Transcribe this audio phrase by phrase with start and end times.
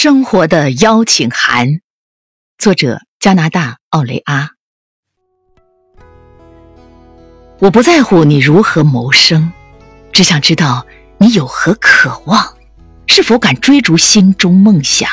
[0.00, 1.80] 生活的邀请函，
[2.56, 4.50] 作者加拿大奥雷阿。
[7.58, 9.50] 我不在乎你如何谋生，
[10.12, 10.86] 只想知道
[11.18, 12.54] 你有何渴望，
[13.08, 15.10] 是否敢追逐心中梦想。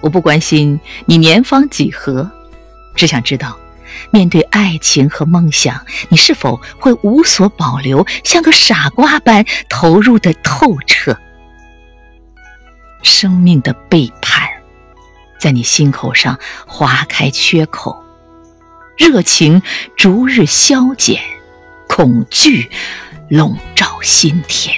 [0.00, 2.28] 我不关心你年方几何，
[2.96, 3.56] 只想知道，
[4.10, 11.16] 面对爱情和梦想，你是否会无所保留，像个傻瓜般投入的透彻。
[13.02, 14.48] 生命的背叛，
[15.38, 18.04] 在你心口上划开缺口，
[18.96, 19.62] 热情
[19.96, 21.22] 逐日消减，
[21.88, 22.70] 恐惧
[23.28, 24.74] 笼罩心田。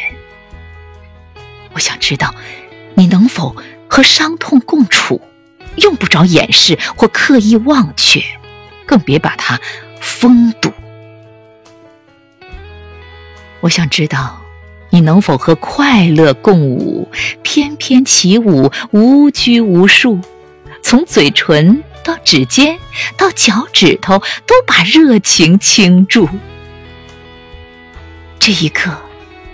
[1.72, 2.34] 我想知道，
[2.94, 3.56] 你能否
[3.88, 5.20] 和伤痛共处，
[5.76, 8.22] 用不着掩饰或刻意忘却，
[8.86, 9.58] 更别把它
[10.00, 10.72] 封堵。
[13.60, 14.41] 我想知道。
[14.94, 17.08] 你能否和快乐共舞，
[17.42, 20.20] 翩翩起舞，无拘无束，
[20.82, 22.78] 从嘴唇到指尖
[23.16, 26.28] 到脚趾头，都把热情倾注。
[28.38, 28.90] 这一刻，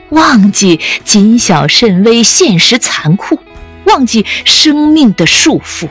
[0.08, 3.38] 忘记谨小慎微，现实残酷，
[3.84, 5.86] 忘记生命的束缚。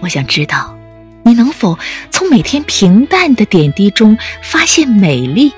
[0.00, 0.76] 我想知道，
[1.22, 1.78] 你能否
[2.10, 5.52] 从每天平淡的点滴中发现美丽？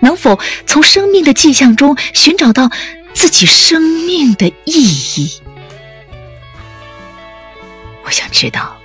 [0.00, 2.70] 能否从生命的迹象中寻找到
[3.14, 5.40] 自己生命的意义？
[8.04, 8.76] 我想知道，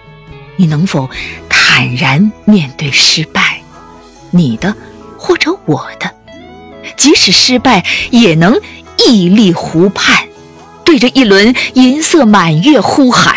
[0.55, 1.09] 你能否
[1.47, 3.61] 坦然面对失败，
[4.31, 4.75] 你的
[5.17, 6.11] 或者我的，
[6.97, 8.59] 即使失败也能
[8.97, 10.27] 屹立湖畔，
[10.83, 13.35] 对着一轮银色满月呼喊：“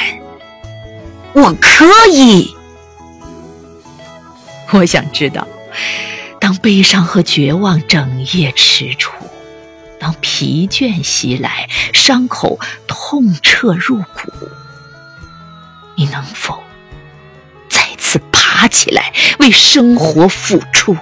[1.35, 2.55] 我可以！”
[4.73, 5.47] 我想知道。
[6.45, 9.09] 当悲伤和绝望整夜踟蹰，
[9.99, 14.31] 当疲倦袭来，伤口痛彻入骨，
[15.97, 16.63] 你能否
[17.71, 20.95] 再次爬起来，为生活付出？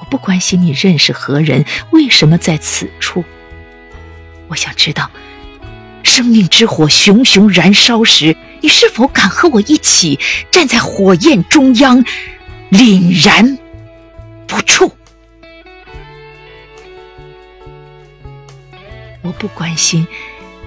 [0.00, 3.24] 我不关心你认识何人，为什么在此处。
[4.48, 5.10] 我想知道，
[6.02, 10.20] 生命之火熊熊燃烧时，你是否敢和我一起
[10.50, 12.04] 站在火焰中央？
[12.70, 13.58] 凛然
[14.46, 14.90] 不触。
[19.22, 20.06] 我不关心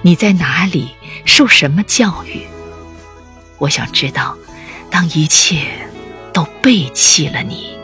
[0.02, 0.90] 你在哪里
[1.24, 2.46] 受什么教育。
[3.58, 4.36] 我想知道，
[4.90, 5.66] 当一切
[6.32, 7.76] 都背弃了你，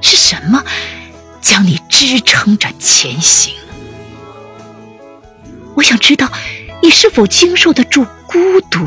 [0.00, 0.64] 是什么
[1.40, 3.54] 将你支撑着前行？
[5.76, 6.30] 我想知道，
[6.82, 8.86] 你是否经受得住孤独、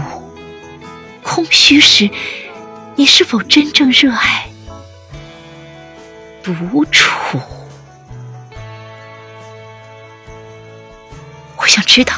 [1.22, 2.10] 空虚时？
[2.96, 4.48] 你是否真正热爱
[6.44, 7.40] 独处？
[11.58, 12.14] 我想知道，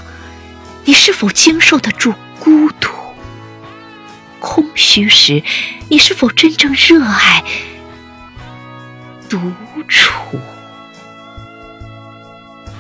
[0.84, 2.90] 你是否经受得住孤独、
[4.40, 5.42] 空虚时，
[5.90, 7.44] 你是否真正热爱
[9.30, 9.40] 独
[9.88, 10.40] 处？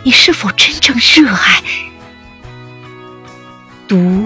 [0.03, 1.63] 你是否真正热爱
[3.87, 4.24] 独？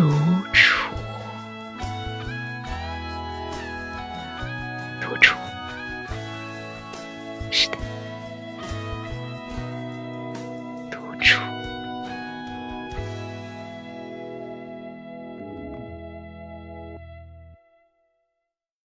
[0.00, 0.29] 独